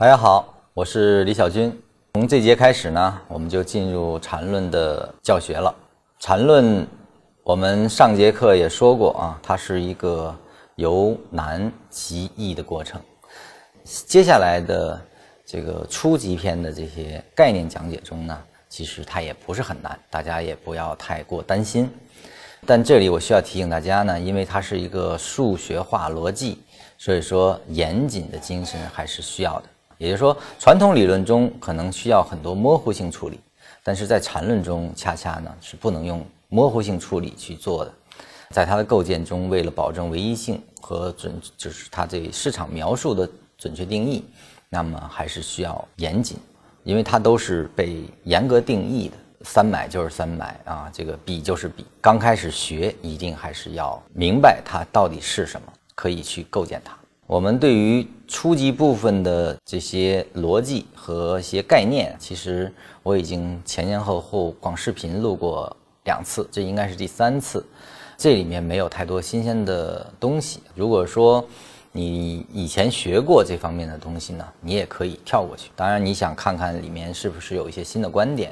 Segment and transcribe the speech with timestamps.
[0.00, 1.76] 大家好，我是李小军。
[2.14, 5.74] 从这节开始呢，我们就进入缠论的教学了。
[6.20, 6.86] 缠论，
[7.42, 10.32] 我们上节课也说过啊，它是一个
[10.76, 13.00] 由难及易的过程。
[13.82, 15.00] 接下来的
[15.44, 21.90] 这个初级篇的这些概念讲解中呢，其实它也不是很难，大家也不要太过担心。
[22.64, 26.62] 但这里我需要提醒大家呢，因为它是一个数学化逻辑，
[26.98, 29.64] 所以说严谨的精神还是需要的。
[29.98, 33.38] 也就是说，传统理论中可能需要很多模糊性处理，
[33.82, 37.92] 但是在缠论中恰恰呢是不能用模糊性处理去做的。
[38.50, 44.24] 在它的构建中，为了保证唯一性和准，就是它对市场描述的准确定义，
[44.70, 46.38] 那么还是需要严谨，
[46.84, 49.16] 因为它都是被严格定义的。
[49.42, 51.84] 三买就是三买啊，这个比就是比。
[52.00, 56.96] 刚开始学，一定还是要明白它到底是什么，可以去构建它。
[57.28, 67.62] 我们对于初级部分的这些逻辑和一些概念，其实我已经前前后后光视频录过两次，这应该是第三次。
[68.16, 70.62] 这里面没有太多新鲜的东西。
[70.74, 71.44] 如果说
[71.92, 75.70] 你以前学过这方面的东西呢，你也可以跳过去。
[75.76, 78.50] 当然，你想看看里面是不是有一些新的观点。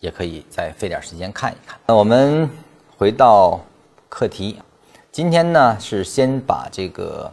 [0.00, 1.76] 也可以再费点时间看一看。
[1.86, 2.48] 那我们
[2.96, 3.60] 回到
[4.08, 4.56] 课题，
[5.10, 7.28] 今天呢是先把这个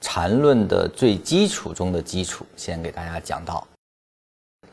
[0.00, 3.66] 缠论的最基础中的基础先给大家讲到。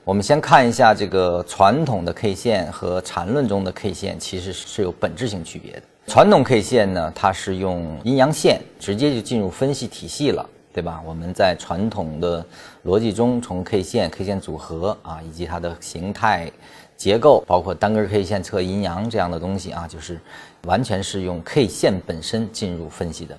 [0.04, 5.84] 我们先看一下这个传统的 K 线和缠论中的 K 线其实是有本质性区别的。
[6.08, 11.02] 传统 K 线呢，它是用阴阳线直接就进入分析体系了，对吧？
[11.06, 12.46] 我们在传统的
[12.86, 16.50] 逻辑中，从 K 线、K 线组合啊，以及它的形态。
[16.96, 20.20] 结构包括单根 K 线测阴阳这样的东西啊，就是
[20.64, 23.38] 完全是用 K 线本身进入分析的。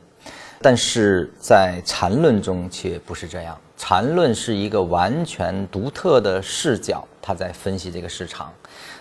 [0.60, 8.52] 但是在缠论中却不是这样，缠论是一个完全独特的视角，它在分析这个市场。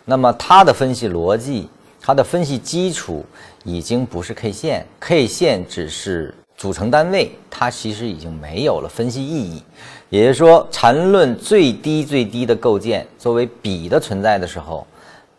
[0.06, 1.70] 那么它的分析逻辑，
[2.00, 3.26] 它的分析基础
[3.64, 6.34] 已经不是 K 线，K 线只是。
[6.58, 9.62] 组成单位，它其实已经没有了分析意义。
[10.10, 14.88] 也就是说，缠论最低最低的构建，作为比的存在的时候，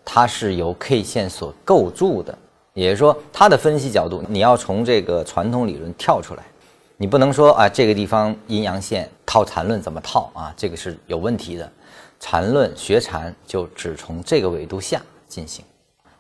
[0.05, 2.39] 它是由 K 线所构筑的。
[2.83, 6.45] 也就是说，它的分析角度，你要从这个传统理论跳出来，
[6.97, 10.55] 你不能说啊，这个地方阴阳线套缠论怎么套啊？
[10.57, 11.71] 这个是有问题的。
[12.21, 15.65] 缠论学禅就只从这个维度下进行。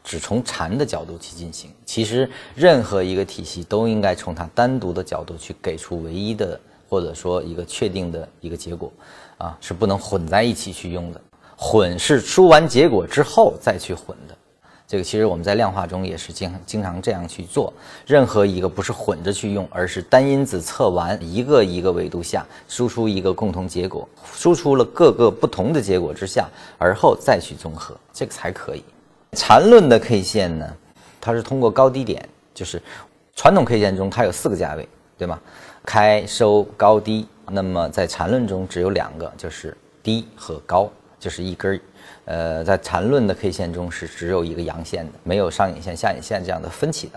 [0.04, 6.58] 只从禅的角度去进行，其实任何一个体系都应该从它单独的角度去给出唯一的，
[6.88, 8.90] 或者说一个确定的一个结果，
[9.36, 11.20] 啊，是不能混在一起去用的。
[11.56, 14.36] 混是出完结果之后再去混的，
[14.88, 17.71] 这个其实我们在量化中也是经经常这样去做。
[18.06, 28.82] 任何一个不是混着去用，而是单因子测完一个一个维度下输出一个共同结果，输出了各个不同的结果之下，而后再去综合，这个才可以。
[29.32, 30.66] 缠论的 K 线呢，
[31.20, 32.82] 它是通过高低点，就是
[33.37, 34.88] 传统 K 线中它有四个价位，
[35.19, 35.38] 对吗？
[35.84, 37.28] 开、收、高、低。
[37.50, 41.80] 那么在缠论中只有两个，就是低和高，就是一根。
[42.24, 47.14] 呃，在缠论的 K 线中是只有一个阳线的，没有上影线、下影线这样的分歧的。